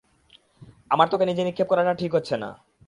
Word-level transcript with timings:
আমার 0.91 1.07
তোকে 1.07 1.25
নিচে 1.25 1.43
নিক্ষেপ 1.43 1.67
করাটা 1.69 1.93
ঠিক 1.93 2.11
হচ্ছে 2.15 2.35
না! 2.37 2.49